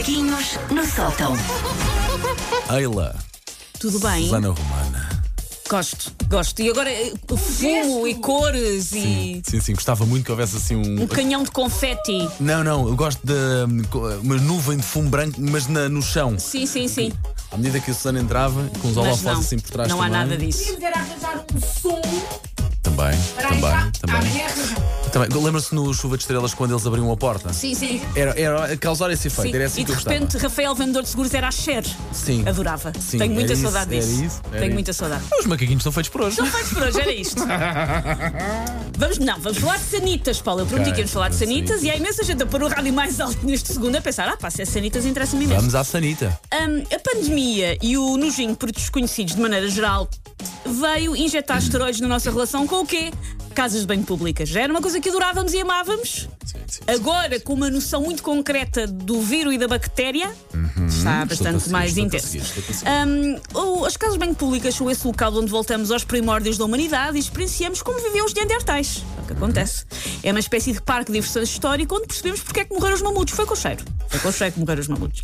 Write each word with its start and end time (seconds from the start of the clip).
Macaquinhos 0.00 0.58
no 0.70 0.82
sótão. 0.86 1.36
Eila, 2.74 3.14
Tudo 3.78 3.98
bem? 4.00 4.24
Susana 4.24 4.48
Romana. 4.48 5.24
Gosto, 5.68 6.10
gosto. 6.26 6.62
E 6.62 6.70
agora 6.70 6.90
eh, 6.90 7.12
fumo 7.36 8.08
e 8.08 8.14
cores 8.14 8.92
e 8.92 9.42
Sim, 9.46 9.60
sim, 9.60 9.74
gostava 9.74 10.06
muito 10.06 10.24
que 10.24 10.30
houvesse 10.30 10.56
assim 10.56 10.74
um. 10.74 11.02
um 11.02 11.06
canhão 11.06 11.42
de 11.42 11.50
confeti. 11.50 12.26
Não, 12.40 12.64
não, 12.64 12.88
eu 12.88 12.96
gosto 12.96 13.20
de 13.26 13.34
hum, 13.34 13.82
co- 13.90 14.08
uma 14.22 14.36
nuvem 14.36 14.78
de 14.78 14.82
fumo 14.84 15.10
branco, 15.10 15.38
mas 15.38 15.66
na- 15.66 15.90
no 15.90 16.00
chão. 16.00 16.38
Sim, 16.38 16.64
sim, 16.64 16.88
sim. 16.88 17.12
À 17.52 17.58
medida 17.58 17.78
que 17.78 17.90
a 17.90 17.94
Susana 17.94 18.20
entrava, 18.20 18.70
com 18.80 18.88
os 18.88 18.96
Mas 18.96 19.04
holofotes 19.06 19.22
não, 19.24 19.40
assim 19.40 19.58
por 19.58 19.70
trás 19.70 19.88
não 19.90 20.00
há 20.00 20.06
também. 20.06 20.18
nada 20.18 20.36
disso. 20.38 20.76
Era 20.80 20.96
arranjar 20.98 21.44
um 21.54 21.60
som 21.60 22.00
Também, 22.82 23.18
para 23.36 23.48
também, 23.48 23.92
também. 24.00 24.32
Também. 25.10 25.28
Lembra-se 25.42 25.74
no 25.74 25.92
Chuva 25.92 26.16
de 26.16 26.22
Estrelas 26.22 26.54
quando 26.54 26.72
eles 26.72 26.86
abriam 26.86 27.10
a 27.10 27.16
porta? 27.16 27.52
Sim, 27.52 27.74
sim. 27.74 28.00
Era, 28.14 28.38
era 28.38 28.76
causar 28.76 29.10
esse 29.10 29.28
efeito, 29.28 29.50
sim. 29.50 29.56
era 29.56 29.66
assim 29.66 29.80
e 29.82 29.84
de 29.84 29.90
eu 29.90 29.94
gostava. 29.96 30.14
repente, 30.14 30.36
Rafael, 30.38 30.74
vendedor 30.74 31.02
de 31.02 31.08
seguros, 31.08 31.34
era 31.34 31.48
a 31.48 31.50
Cher. 31.50 31.84
Sim. 32.12 32.46
Adorava. 32.48 32.92
Sim, 33.00 33.18
Tenho 33.18 33.32
muita 33.34 33.52
era 33.52 33.54
isso, 33.54 33.62
saudade 33.62 33.94
era 33.96 34.04
disso. 34.06 34.24
isso, 34.24 34.40
era 34.44 34.52
Tenho 34.52 34.64
isso. 34.64 34.74
muita 34.74 34.92
saudade. 34.92 35.24
Os 35.38 35.46
macaquinhos 35.46 35.80
estão 35.80 35.92
feitos 35.92 36.10
por 36.10 36.20
hoje. 36.22 36.38
Não 36.38 36.46
faz 36.46 36.68
por 36.68 36.82
hoje, 36.82 37.00
era 37.00 37.12
isto. 37.12 37.44
Vamos, 38.98 39.18
não, 39.18 39.38
vamos 39.40 39.58
falar 39.58 39.78
de 39.78 39.84
sanitas, 39.84 40.40
Paulo. 40.42 40.60
Eu 40.60 40.66
prometi 40.66 40.90
Ok, 40.90 40.94
que 40.94 41.00
íamos 41.00 41.12
falar 41.12 41.28
de 41.30 41.36
sim. 41.36 41.46
sanitas 41.46 41.82
e 41.82 41.90
há 41.90 41.96
imensa 41.96 42.22
gente 42.22 42.42
a 42.42 42.46
pôr 42.46 42.62
o 42.62 42.68
rádio 42.68 42.92
mais 42.92 43.18
alto 43.18 43.38
neste 43.46 43.72
segundo 43.72 43.96
a 43.96 44.00
pensar: 44.00 44.28
ah, 44.28 44.36
pá, 44.36 44.50
se 44.50 44.60
é 44.62 44.64
sanitas, 44.66 45.06
interessa-me 45.06 45.44
imenso. 45.44 45.60
Vamos 45.60 45.74
à 45.74 45.82
Sanita. 45.84 46.38
Hum, 46.52 46.84
a 46.94 46.98
pandemia 46.98 47.78
e 47.82 47.96
o 47.96 48.16
nojinho 48.18 48.54
por 48.54 48.70
desconhecidos 48.70 49.34
de 49.34 49.40
maneira 49.40 49.68
geral 49.70 50.08
veio 50.66 51.16
injetar 51.16 51.58
esteroides 51.62 52.00
na 52.00 52.08
nossa 52.08 52.30
relação 52.30 52.66
com 52.66 52.80
o 52.80 52.86
quê? 52.86 53.10
Casas 53.54 53.80
de 53.82 53.86
banho 53.86 54.02
públicas. 54.04 54.48
Já 54.48 54.60
era 54.62 54.72
uma 54.72 54.80
coisa 54.80 55.00
que 55.00 55.08
adorávamos 55.08 55.52
e 55.52 55.60
amávamos. 55.60 56.28
Sim, 56.44 56.58
sim. 56.66 56.80
Agora, 56.86 57.38
com 57.40 57.52
uma 57.52 57.68
noção 57.68 58.02
muito 58.02 58.22
concreta 58.22 58.86
do 58.86 59.20
vírus 59.20 59.54
e 59.54 59.58
da 59.58 59.66
bactéria, 59.68 60.30
está 60.86 60.86
Estou 60.86 61.08
a 61.10 61.24
bastante 61.26 61.68
mais 61.70 61.98
intenso. 61.98 62.38
o- 63.54 63.84
as 63.84 63.96
casas 63.96 64.14
de 64.14 64.18
banho 64.20 64.34
públicas 64.34 64.74
são 64.74 64.90
esse 64.90 65.06
local 65.06 65.34
onde 65.36 65.50
voltamos 65.50 65.90
aos 65.90 66.04
primórdios 66.04 66.56
da 66.58 66.64
humanidade 66.64 67.16
e 67.16 67.20
experienciamos 67.20 67.82
como 67.82 68.00
viviam 68.00 68.24
os 68.24 68.32
neandertais. 68.34 69.02
É 69.18 69.22
o 69.22 69.26
que 69.26 69.32
acontece. 69.32 69.84
É 70.22 70.30
uma 70.30 70.40
espécie 70.40 70.72
de 70.72 70.80
parque 70.80 71.10
de 71.12 71.18
diversão 71.18 71.42
histórico 71.42 71.96
onde 71.96 72.06
percebemos 72.06 72.40
porque 72.40 72.60
é 72.60 72.64
que 72.64 72.72
morreram 72.72 72.94
os 72.94 73.02
mamutos. 73.02 73.34
Foi 73.34 73.46
com 73.46 73.54
o 73.54 73.56
cheiro. 73.56 73.84
Foi 74.08 74.20
com 74.20 74.28
o 74.28 74.32
cheiro 74.32 74.52
que 74.54 74.60
morreram 74.60 74.80
os 74.80 74.88
mamutos. 74.88 75.20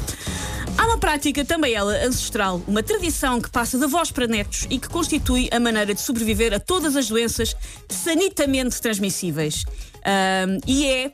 Há 0.79 0.85
uma 0.85 0.99
prática, 0.99 1.45
também 1.45 1.75
ela 1.75 1.93
ancestral, 2.05 2.61
uma 2.67 2.83
tradição 2.83 3.41
que 3.41 3.51
passa 3.51 3.79
de 3.79 3.85
avós 3.85 4.11
para 4.11 4.27
netos 4.27 4.67
e 4.69 4.79
que 4.79 4.89
constitui 4.89 5.49
a 5.51 5.59
maneira 5.59 5.95
de 5.95 6.01
sobreviver 6.01 6.53
a 6.53 6.61
todas 6.61 6.97
as 6.97 7.09
doenças 7.09 7.57
sanitamente 7.89 8.81
transmissíveis. 8.81 9.65
Hum, 10.07 10.59
e 10.67 10.87
é 10.87 11.13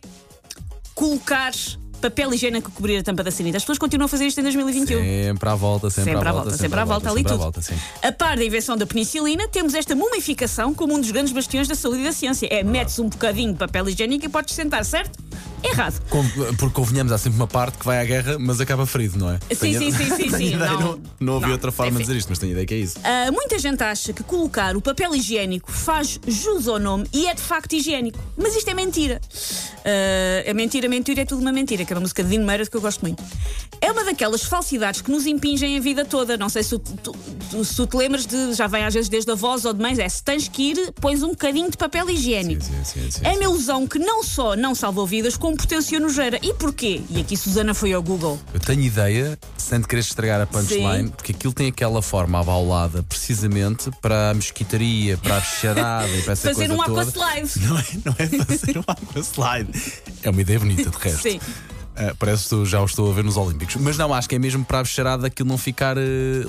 colocar 0.95 1.53
papel 2.01 2.35
higiênico 2.35 2.69
a 2.69 2.71
cobrir 2.73 2.99
a 2.99 3.03
tampa 3.03 3.23
da 3.23 3.31
sanita. 3.31 3.57
As 3.57 3.63
pessoas 3.63 3.79
continuam 3.79 4.07
a 4.07 4.09
fazer 4.09 4.27
isto 4.27 4.41
em 4.41 4.43
2021. 4.43 4.99
Sempre 5.01 5.49
à 5.49 5.55
volta, 5.55 5.89
sempre, 5.89 6.13
Sempre 6.13 6.29
à 6.29 6.33
volta, 6.33 6.51
sempre 6.51 6.81
à 6.81 6.85
volta, 6.85 7.09
ali 7.09 7.19
sempre 7.19 7.33
à 7.33 7.35
tudo. 7.37 7.43
volta, 7.43 7.63
sim. 7.63 7.75
A 8.03 8.11
par 8.11 8.37
da 8.37 8.45
invenção 8.45 8.77
da 8.77 8.85
penicilina, 8.85 9.47
temos 9.47 9.73
esta 9.75 9.95
mumificação 9.95 10.75
como 10.75 10.95
um 10.95 11.01
dos 11.01 11.13
grandes 11.13 11.33
bastiões 11.33 11.69
da 11.69 11.77
saúde 11.77 12.01
e 12.01 12.05
da 12.05 12.13
ciência. 12.13 12.49
É, 12.51 12.65
metes 12.65 12.99
um 12.99 13.09
bocadinho 13.09 13.53
de 13.53 13.59
papel 13.59 13.89
higiênico 13.89 14.27
e 14.27 14.29
podes 14.29 14.53
sentar, 14.55 14.85
certo? 14.85 15.22
Errado. 15.63 16.01
Com- 16.09 16.25
porque 16.57 16.75
convenhamos, 16.75 17.13
há 17.13 17.19
sempre 17.19 17.39
uma 17.39 17.47
parte 17.47 17.79
que 17.79 17.85
vai 17.85 18.01
à 18.01 18.05
guerra, 18.05 18.37
mas 18.39 18.61
acaba 18.61 18.85
ferido, 18.87 19.19
não 19.19 19.31
é? 19.31 19.39
Sim, 19.51 19.57
Tenho- 19.57 19.79
sim, 19.79 19.93
sim, 19.93 20.17
sim, 20.17 20.27
ideia, 20.55 20.57
Não, 20.57 20.81
não, 20.81 21.01
não 21.21 21.37
havia 21.37 21.53
outra 21.53 21.71
forma 21.73 21.91
de 21.93 21.97
enfim. 21.99 22.05
dizer 22.05 22.19
isto, 22.19 22.29
mas 22.29 22.39
tenho 22.39 22.53
ideia 22.53 22.67
que 22.67 22.75
é 22.75 22.79
isso. 22.79 22.99
Ah, 23.05 23.31
muita 23.33 23.59
gente 23.59 23.83
acha 23.83 24.13
que 24.13 24.23
colocar 24.23 24.77
o 24.77 24.81
papel 24.81 25.15
higiênico 25.15 25.71
faz 25.71 26.19
jus 26.27 26.67
ao 26.69 26.79
nome 26.79 27.07
e 27.13 27.27
é 27.27 27.35
de 27.35 27.43
facto 27.43 27.73
higiênico. 27.75 28.19
Mas 28.37 28.55
isto 28.57 28.69
é 28.69 28.75
mentira. 28.75 29.21
Ah, 29.85 30.43
é 30.45 30.55
mentira, 30.55 30.89
mentira, 30.89 31.23
é 31.23 31.25
tudo 31.25 31.41
uma 31.43 31.53
mentira, 31.53 31.85
que 31.85 31.93
é 31.93 31.97
uma 31.97 32.01
música 32.03 32.23
de 32.23 32.31
Dino 32.31 32.45
Meira 32.47 32.67
que 32.67 32.77
eu 32.77 32.81
gosto 32.81 33.01
muito. 33.03 33.23
É 33.81 33.91
uma 33.91 34.05
daquelas 34.05 34.43
falsidades 34.45 35.01
que 35.01 35.11
nos 35.11 35.27
impingem 35.27 35.77
a 35.77 35.81
vida 35.81 36.05
toda. 36.05 36.37
Não 36.37 36.49
sei 36.49 36.63
se 36.63 36.79
tu, 36.79 36.93
tu- 37.03 37.65
se 37.65 37.75
tu 37.77 37.87
te 37.87 37.97
lembras 37.97 38.25
de, 38.27 38.53
já 38.55 38.67
vem 38.67 38.85
às 38.85 38.95
vezes 38.95 39.09
desde 39.09 39.31
avós 39.33 39.65
ou 39.65 39.73
de 39.73 39.81
mães, 39.83 39.99
é 39.99 40.09
se 40.09 40.23
tens 40.23 40.47
que 40.49 40.71
ir, 40.71 40.93
pões 41.01 41.23
um 41.23 41.31
bocadinho 41.31 41.71
de 41.71 41.77
papel 41.77 42.09
higiênico. 42.11 42.63
Sim, 42.65 42.85
sim, 42.85 43.11
sim, 43.11 43.21
É 43.25 43.31
uma 43.33 43.43
ilusão 43.45 43.87
que 43.87 43.99
não 43.99 44.23
só 44.23 44.55
não 44.57 44.75
salvou 44.75 45.07
vidas, 45.07 45.37
como 45.37 45.52
potenciou 45.57 46.01
nojeira. 46.01 46.39
E 46.43 46.53
porquê? 46.55 47.03
E 47.11 47.21
aqui 47.21 47.37
Susana 47.37 47.75
foi 47.75 47.93
ao 47.93 48.03
Google. 48.03 48.39
Eu 48.53 48.61
tenho 48.61 48.81
ideia, 48.83 49.39
sem 49.57 49.81
te 49.81 49.89
querer 49.89 50.01
estragar 50.01 50.41
a 50.41 50.47
punchline, 50.47 51.05
Sim. 51.05 51.09
porque 51.09 51.33
aquilo 51.33 51.53
tem 51.53 51.69
aquela 51.69 52.03
forma 52.03 52.41
abaulada 52.41 53.03
precisamente 53.03 53.91
para 54.01 54.31
a 54.31 54.35
mosquitaria, 54.35 55.17
para 55.19 55.37
a 55.37 55.41
bicharada 55.41 56.09
e 56.09 56.23
para 56.23 56.33
essa 56.33 56.49
Fazer 56.49 56.69
coisa 56.69 56.75
um 56.75 56.85
toda. 56.85 57.03
aquaslide. 57.03 57.67
Não 57.67 57.79
é, 57.79 57.85
não 58.05 58.15
é 58.19 58.45
fazer 58.45 58.79
um 58.79 58.85
aquaslide. 58.87 59.93
É 60.23 60.31
uma 60.31 60.41
ideia 60.41 60.59
bonita, 60.59 60.91
de 60.91 60.97
resto. 60.99 61.23
Sim. 61.23 61.41
Ah, 61.95 62.15
parece 62.19 62.49
que 62.49 62.65
já 62.65 62.81
o 62.81 62.87
estou 62.87 63.11
a 63.11 63.15
ver 63.15 63.23
nos 63.23 63.37
Olímpicos. 63.37 63.77
Mas 63.77 63.99
não, 63.99 64.15
acho 64.15 64.29
que 64.29 64.35
é 64.35 64.39
mesmo 64.39 64.65
para 64.65 64.79
a 64.79 64.83
bicharada 64.83 65.27
aquilo 65.27 65.49
não 65.49 65.59
ficar 65.59 65.97
eh, 65.99 66.01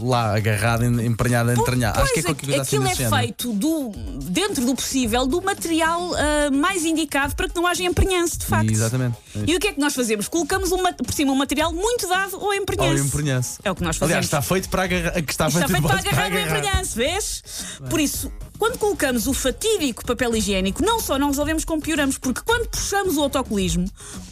lá, 0.01 0.35
agarrado, 0.37 0.85
en- 0.85 1.05
emprenhado, 1.05 1.51
entranhado. 1.51 1.99
Acho 2.01 2.13
que 2.13 2.19
é 2.21 2.23
qualquer 2.23 2.45
coisa 2.45 2.61
assim 2.61 2.77
aquilo 2.77 2.83
desse 2.89 3.01
é 3.03 3.05
género. 3.09 3.21
feito 3.23 3.53
do, 3.53 3.91
dentro 4.23 4.65
do 4.65 4.73
possível 4.73 5.27
do 5.27 5.41
material 5.41 6.11
ah, 6.15 6.49
mais 6.51 6.85
indicado 6.85 7.35
para 7.35 7.49
que 7.49 7.55
não 7.55 7.67
haja 7.67 7.83
emprenhança, 7.83 8.37
de 8.37 8.45
facto. 8.45 8.69
Exatamente. 8.71 9.17
E 9.45 9.55
o 9.55 9.59
que 9.59 9.67
é 9.67 9.73
que 9.73 9.79
nós 9.81 9.93
fazemos? 9.93 10.27
Colocamos 10.29 10.71
um 10.71 10.81
ma- 10.81 10.93
por 10.93 11.13
cima 11.13 11.31
um 11.33 11.35
material 11.35 11.73
muito 11.73 12.07
dado 12.07 12.39
Ou 12.41 12.53
emprenhança. 12.53 13.03
emprenhança. 13.05 13.59
É 13.65 13.71
o 13.71 13.75
que 13.75 13.83
nós 13.83 13.97
fazemos. 13.97 14.11
Aliás, 14.13 14.25
está 14.25 14.41
feito 14.41 14.69
para 14.69 14.83
agarrar. 14.83 15.11
Que 15.21 15.31
está, 15.31 15.47
está 15.47 15.67
feito 15.67 15.81
para 15.81 15.97
de 15.97 16.03
base 16.03 16.07
agarrar 16.07 16.31
o 16.31 16.39
emprenhança, 16.39 16.95
vês? 16.95 17.43
Por 17.89 17.99
isso, 17.99 18.31
quando 18.57 18.77
colocamos 18.77 19.27
o 19.27 19.33
fatídico 19.33 20.05
papel 20.05 20.35
higiênico, 20.35 20.83
não 20.83 20.99
só 20.99 21.17
não 21.17 21.27
resolvemos, 21.27 21.65
como 21.65 21.81
pioramos, 21.81 22.17
porque 22.17 22.41
quando 22.41 22.67
puxamos 22.69 23.17
o 23.17 23.21
autocolismo, 23.21 23.85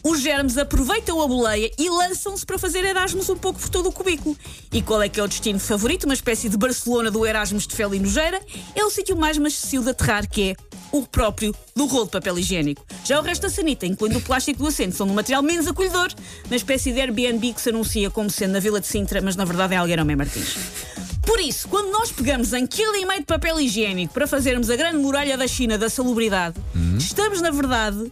os 0.03 0.21
germes 0.21 0.57
aproveitam 0.57 1.21
a 1.21 1.27
boleia 1.27 1.71
e 1.77 1.89
lançam-se 1.89 2.45
para 2.45 2.57
fazer 2.57 2.85
Erasmus 2.85 3.29
um 3.29 3.37
pouco 3.37 3.59
por 3.59 3.69
todo 3.69 3.89
o 3.89 3.91
cubículo. 3.91 4.37
E 4.71 4.81
qual 4.81 5.01
é 5.01 5.09
que 5.09 5.19
é 5.19 5.23
o 5.23 5.27
destino 5.27 5.59
favorito? 5.59 6.05
Uma 6.05 6.13
espécie 6.13 6.49
de 6.49 6.57
Barcelona 6.57 7.11
do 7.11 7.25
Erasmus 7.25 7.67
de 7.67 7.75
fel 7.75 7.89
nojeira? 7.89 8.41
É 8.75 8.83
o 8.83 8.89
sítio 8.89 9.17
mais 9.17 9.37
macio 9.37 9.83
de 9.83 9.89
aterrar, 9.89 10.29
que 10.29 10.51
é 10.51 10.55
o 10.91 11.05
próprio 11.05 11.53
do 11.75 11.85
rolo 11.85 12.05
de 12.05 12.11
papel 12.11 12.37
higiênico. 12.39 12.85
Já 13.03 13.19
o 13.19 13.23
resto 13.23 13.43
da 13.43 13.49
sanita, 13.49 13.85
incluindo 13.85 14.19
o 14.19 14.21
plástico 14.21 14.59
do 14.59 14.67
assento, 14.67 14.95
são 14.95 15.07
um 15.07 15.13
material 15.13 15.41
menos 15.41 15.67
acolhedor, 15.67 16.09
na 16.49 16.55
espécie 16.55 16.91
de 16.91 16.99
Airbnb 16.99 17.53
que 17.53 17.61
se 17.61 17.69
anuncia 17.69 18.09
como 18.09 18.29
sendo 18.29 18.53
na 18.53 18.59
Vila 18.59 18.79
de 18.79 18.87
Sintra, 18.87 19.21
mas 19.21 19.35
na 19.35 19.45
verdade 19.45 19.73
é 19.73 19.77
Algueirão 19.77 20.05
Mem 20.05 20.15
Martins. 20.15 21.10
Por 21.25 21.39
isso, 21.39 21.67
quando 21.67 21.91
nós 21.91 22.11
pegamos 22.11 22.51
em 22.53 22.65
quilo 22.65 22.95
e 22.95 23.05
meio 23.05 23.19
de 23.19 23.25
papel 23.25 23.59
higiênico 23.59 24.13
para 24.13 24.27
fazermos 24.27 24.69
a 24.69 24.75
grande 24.75 24.97
muralha 24.97 25.37
da 25.37 25.47
China 25.47 25.77
da 25.77 25.89
salubridade, 25.89 26.55
estamos, 26.97 27.41
na 27.41 27.51
verdade, 27.51 28.11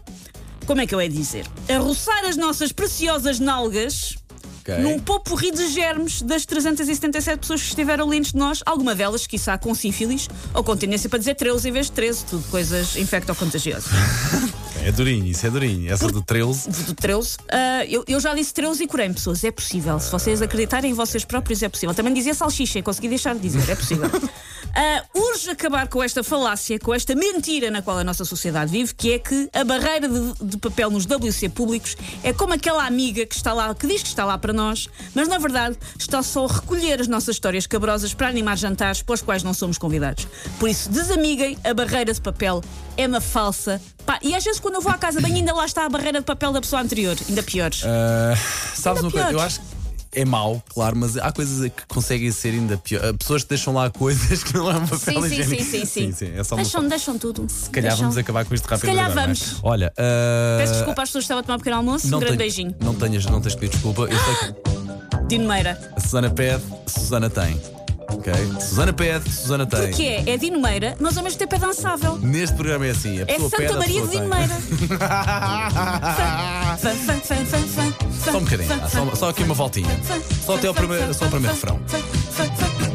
como 0.66 0.81
é 0.81 0.88
que 0.88 0.94
eu 0.94 1.02
ia 1.02 1.09
dizer? 1.09 1.46
A 1.68 1.78
roçar 1.80 2.24
as 2.25 2.38
nossas 2.38 2.72
preciosas 2.72 3.40
nalgas 3.40 4.16
Ok. 4.62 4.78
num 4.78 5.00
popurri 5.00 5.50
de 5.52 5.68
germes 5.69 6.22
das 6.22 6.46
377 6.46 7.40
pessoas 7.40 7.62
que 7.62 7.68
estiveram 7.69 8.08
lentes 8.08 8.31
de 8.31 8.38
nós, 8.38 8.62
alguma 8.66 8.94
delas, 8.94 9.25
quiçá, 9.25 9.58
com 9.58 9.74
sífilis 9.74 10.28
ou 10.53 10.64
com 10.64 10.78
tendência 10.78 11.09
para 11.09 11.18
dizer 11.19 11.36
13 11.36 11.69
em 11.69 11.72
vez 11.72 11.86
de 11.88 11.94
13, 11.94 12.25
tudo 12.25 12.44
coisas 12.50 12.96
infecto-contagiosas. 12.96 13.90
É 14.84 14.92
durinho, 14.92 15.26
isso 15.26 15.46
é 15.46 15.50
durinho. 15.50 15.92
Essa 15.92 16.08
do 16.08 16.22
13. 16.22 16.70
do 16.86 16.94
13. 16.94 17.38
Ah, 17.52 17.86
eu, 17.86 18.04
eu 18.08 18.20
já 18.20 18.34
disse 18.34 18.54
13 18.54 18.84
e 18.84 18.88
curei 18.88 19.10
pessoas. 19.10 19.44
É 19.44 19.52
possível. 19.52 20.00
Se 20.00 20.12
vocês 20.12 20.42
acreditarem 20.42 20.92
em 20.92 20.94
vocês 20.94 21.26
próprios, 21.26 21.62
é 21.62 21.70
possível. 21.70 21.94
Também 21.94 22.14
dizia 22.14 22.34
salsicha, 22.34 22.82
consegui 22.82 23.10
deixar 23.10 23.36
de 23.36 23.42
dizer. 23.42 23.70
É 23.70 23.76
possível. 23.76 24.10
Ah, 24.75 25.03
urge 25.13 25.50
acabar 25.50 25.88
com 25.88 26.02
esta 26.03 26.24
falácia, 26.24 26.80
com 26.80 26.94
esta 26.94 27.16
mentira 27.16 27.72
na 27.72 27.81
qual 27.81 27.97
a 27.97 28.03
nossa 28.03 28.24
sociedade 28.24 28.72
vive, 28.72 28.94
que 28.94 29.13
é 29.13 29.19
que 29.19 29.50
a 29.53 29.63
barreira 29.63 30.07
de, 30.07 30.34
de 30.41 30.57
papel 30.57 30.90
nos 30.90 31.06
WC 31.06 31.50
públicos 31.50 31.96
é 32.24 32.31
como 32.31 32.53
aquela 32.53 32.85
amiga 32.85 33.25
que 33.25 33.35
está 33.35 33.53
lá, 33.53 33.74
que 33.74 33.88
diz 33.88 34.02
que 34.02 34.07
está 34.07 34.25
lá 34.25 34.38
para 34.38 34.53
nós, 34.53 34.88
mas 35.13 35.28
na 35.28 35.38
verdade 35.38 35.78
está 35.97 36.22
só 36.22 36.46
a 36.46 36.53
recolher 36.53 37.02
as 37.02 37.07
nossas 37.07 37.35
histórias 37.35 37.66
cabrosas 37.68 38.13
para 38.13 38.28
animar 38.28 38.57
jantares 38.57 39.02
para 39.02 39.13
os 39.16 39.22
quais 39.22 39.44
não 39.44 39.53
somos 39.53 39.78
convidados. 39.78 40.28
Por 40.59 40.69
isso, 40.69 40.90
desamiguem 40.90 41.57
a 41.63 41.74
barreira 41.74 42.13
de 42.13 42.22
papel. 42.22 42.62
É 42.97 43.07
uma 43.07 43.22
falsa. 43.22 43.81
Pá, 44.06 44.19
e 44.22 44.36
às 44.36 44.44
vezes 44.44 44.60
quando 44.60 44.75
eu 44.75 44.81
vou 44.81 44.92
à 44.92 44.98
casa 44.98 45.22
bem 45.22 45.36
ainda 45.36 45.54
lá 45.54 45.65
está 45.65 45.86
a 45.86 45.89
barreira 45.89 46.19
de 46.19 46.25
papel 46.25 46.51
da 46.51 46.62
pessoa 46.62 46.81
anterior, 46.81 47.18
ainda 47.27 47.44
piores. 47.44 47.83
Ah, 47.86 48.36
sabes 48.75 49.04
Ainda 49.04 49.07
uma 49.07 49.12
coisa? 49.12 49.27
Eu 49.27 49.30
piores. 49.38 49.45
acho 49.45 49.62
que 49.62 49.69
é 50.14 50.26
mau, 50.26 50.62
claro, 50.74 50.96
mas 50.98 51.18
há 51.18 51.32
coisas 51.32 51.70
que 51.72 51.86
conseguem 51.88 52.32
ser 52.32 52.50
ainda 52.50 52.78
pior. 52.78 53.02
Ah, 53.06 53.14
Pessoas 53.14 53.44
que 53.44 53.50
deixam 53.50 53.74
lá 53.74 53.90
coisas 53.90 54.44
que 54.44 54.54
não 54.54 54.70
é 54.72 54.76
um 54.76 54.88
papel 54.88 54.98
Sim, 54.98 55.30
sim, 55.30 55.40
higiênico. 55.42 55.64
sim, 55.64 55.86
sim, 55.86 56.12
sim. 56.12 56.32
é 56.36 56.44
só 56.44 56.56
uma 56.56 56.64
Deixam, 56.64 56.88
deixam 56.88 57.18
tudo. 57.18 57.46
Se 57.50 57.70
calhar 57.70 57.96
vamos 57.96 58.18
acabar 58.18 58.46
com 58.46 58.54
isto 58.56 58.66
rápido. 58.66 58.88
calhar 58.88 59.06
agora, 59.06 59.22
é? 59.22 59.24
vamos. 59.26 59.56
Olha, 59.64 59.94
ah, 59.98 60.58
Peço 60.60 60.74
desculpa 60.74 61.04
às 61.04 61.10
pessoas 61.10 61.24
que 61.24 61.26
estavam 61.34 61.40
a 61.42 61.44
tomar 61.44 61.56
um 61.56 61.60
pequeno 61.60 61.76
almoço. 61.78 62.08
Um 62.08 62.12
não 62.12 62.20
grande 62.20 62.38
tenho- 62.38 62.50
beijinho. 62.50 62.76
Não 62.82 62.96
tenhas, 62.96 63.26
não 63.26 63.40
tens 63.42 63.54
que 63.56 63.62
pedir 63.62 63.72
desculpa. 63.74 64.02
Eu 64.04 64.18
sei 64.20 64.54
que 64.54 65.28
Dino 65.30 65.48
Meira. 65.48 65.80
a 65.96 66.00
Susana 66.00 66.30
pede, 66.32 66.64
a 66.86 66.90
Susana 66.90 67.30
tem. 67.30 67.79
Ok? 68.12 68.34
Susana 68.60 68.92
pede, 68.94 69.32
Susana 69.32 69.66
tem. 69.66 69.80
Porque 69.88 70.04
é, 70.04 70.24
é 70.32 70.38
Dino 70.38 70.60
Meira, 70.62 70.96
mas 71.00 71.18
ao 71.18 71.24
mesmo 71.24 71.38
tempo 71.40 71.56
é 71.56 71.60
dançável. 71.60 72.18
Neste 72.18 72.56
programa 72.56 72.88
é 72.88 72.92
assim. 72.92 73.20
A 73.20 73.22
É 73.22 73.26
pessoa 73.26 73.50
pede, 73.52 73.64
Santa 73.64 73.76
a 73.76 73.80
Maria 73.80 74.02
de 74.02 74.08
pessoa 74.08 74.26
Dino 74.26 74.36
tem. 74.36 74.40
Meira. 74.40 75.00
Fã, 76.80 76.90
fã, 76.96 77.14
fã, 77.14 77.36
fã, 77.36 77.46
fã, 77.46 77.92
fã, 77.92 78.32
Só 78.32 78.38
um 78.38 78.44
bocadinho, 78.44 78.70
fã, 78.70 78.80
ah, 78.84 78.90
só- 78.90 79.06
fã, 79.06 79.16
só 79.16 79.30
aqui 79.30 79.44
uma 79.44 79.54
voltinha. 79.54 79.90
fã, 80.04 80.16
Só 80.46 80.56
até 80.56 80.68
ao 80.68 80.74
fã, 80.74 80.80
primeiro- 80.82 81.08
fã, 81.08 81.14
só 81.14 81.26
o 81.26 81.30
primeiro 81.30 81.56
fã, 81.56 81.68
refrão. 81.68 81.80
fã, 81.88 81.98
fã, 82.32 82.44
fã, 82.56 82.66
fã. 82.66 82.90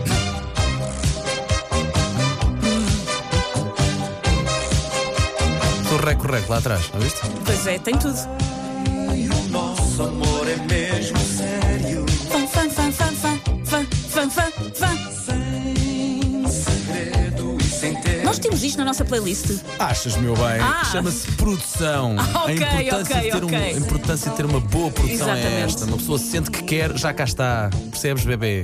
Estou 5.82 6.50
lá 6.50 6.58
atrás, 6.58 6.90
não 6.92 7.00
viste? 7.00 7.20
Pois 7.44 7.66
é, 7.66 7.78
tem 7.78 7.96
tudo. 7.96 8.18
Nosso 9.50 10.02
amor 10.02 10.46
é 10.48 10.56
mesmo 10.56 11.18
sério. 11.18 11.63
Temos 18.54 18.62
isto 18.62 18.78
na 18.78 18.84
nossa 18.84 19.04
playlist. 19.04 19.46
Achas, 19.80 20.16
meu 20.16 20.34
bem? 20.34 20.60
Ah. 20.60 20.84
Chama-se 20.84 21.26
produção. 21.32 22.14
Ah, 22.16 22.44
ok, 22.46 22.64
a, 22.64 22.82
importância 22.82 23.16
ok, 23.16 23.22
de 23.22 23.30
ter 23.30 23.42
um- 23.42 23.46
ok. 23.46 23.58
a 23.58 23.72
importância 23.72 24.30
de 24.30 24.36
ter 24.36 24.46
uma 24.46 24.60
boa 24.60 24.90
produção 24.92 25.28
é 25.28 25.40
Exatamente. 25.40 25.64
esta. 25.64 25.84
Uma 25.86 25.96
pessoa 25.96 26.18
sente 26.18 26.50
que 26.52 26.62
quer, 26.62 26.96
já 26.96 27.12
cá 27.12 27.24
está. 27.24 27.68
Percebes, 27.90 28.24
bebê? 28.24 28.62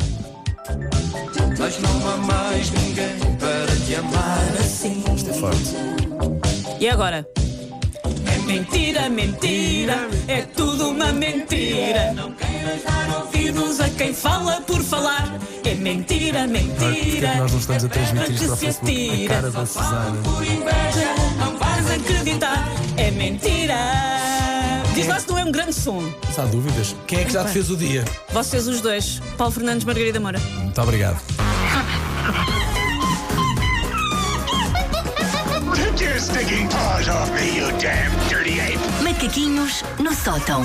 Mas 1.58 1.81
não 1.81 2.08
há 2.08 2.16
mais 2.19 2.70
ninguém 2.70 3.19
para 3.38 3.76
te 3.84 3.94
amar 3.96 4.60
assim. 4.60 5.02
Isto 5.12 5.31
é 5.31 5.32
forte. 5.32 5.75
E 6.78 6.88
agora? 6.88 7.26
É 8.32 8.38
mentira, 8.46 9.08
mentira, 9.08 10.08
é 10.28 10.42
tudo 10.42 10.90
uma 10.90 11.12
mentira. 11.12 12.14
Queiras 12.60 12.82
dar 12.82 13.20
ouvidos 13.22 13.80
a 13.80 13.88
quem 13.88 14.12
fala 14.12 14.60
por 14.60 14.82
falar. 14.82 15.38
É 15.64 15.74
mentira, 15.74 16.46
mentira. 16.46 17.28
é 17.28 17.36
nós 17.38 17.52
não 17.52 17.58
estamos 17.58 17.84
a 17.84 17.88
transmitir 17.88 18.34
isto 18.34 18.44
para 18.44 18.54
o 18.54 18.58
que 18.58 18.72
se 18.72 18.80
Facebook? 18.80 19.24
A 19.24 19.28
cara 19.28 19.50
da 19.50 19.66
Susana. 19.66 20.22
Por 20.22 20.44
inveja, 20.44 21.14
não 21.38 21.56
vais 21.56 21.90
acreditar. 21.90 22.68
É 22.98 23.10
mentira. 23.10 23.76
Diz 24.94 25.06
lá 25.06 25.18
se 25.18 25.28
não 25.30 25.38
é 25.38 25.44
um 25.44 25.50
grande 25.50 25.72
som. 25.72 26.02
Se 26.34 26.38
há 26.38 26.44
dúvidas, 26.44 26.94
quem 27.06 27.20
é 27.20 27.24
que 27.24 27.32
já 27.32 27.44
te 27.46 27.52
fez 27.52 27.70
o 27.70 27.76
dia? 27.78 28.04
Vocês 28.30 28.68
os 28.68 28.82
dois, 28.82 29.22
Paulo 29.38 29.54
Fernandes, 29.54 29.86
Margarida 29.86 30.20
Moura. 30.20 30.38
Muito 30.38 30.82
obrigado. 30.82 31.18
Macaquinhos 39.02 39.82
no 39.98 40.14
sótão. 40.14 40.62